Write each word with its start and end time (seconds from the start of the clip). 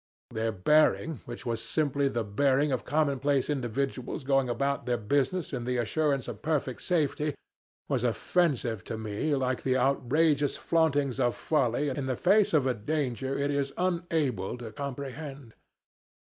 Their 0.31 0.51
bearing, 0.51 1.19
which 1.25 1.45
was 1.45 1.63
simply 1.63 2.07
the 2.07 2.23
bearing 2.23 2.71
of 2.71 2.83
commonplace 2.85 3.51
individuals 3.51 4.23
going 4.23 4.49
about 4.49 4.87
their 4.87 4.97
business 4.97 5.53
in 5.53 5.63
the 5.63 5.77
assurance 5.77 6.27
of 6.27 6.41
perfect 6.41 6.81
safety, 6.81 7.35
was 7.87 8.03
offensive 8.03 8.83
to 8.85 8.97
me 8.97 9.35
like 9.35 9.61
the 9.61 9.77
outrageous 9.77 10.57
flauntings 10.57 11.19
of 11.19 11.35
folly 11.35 11.87
in 11.89 12.07
the 12.07 12.15
face 12.15 12.51
of 12.51 12.65
a 12.65 12.73
danger 12.73 13.37
it 13.37 13.51
is 13.51 13.73
unable 13.77 14.57
to 14.57 14.71
comprehend. 14.71 15.53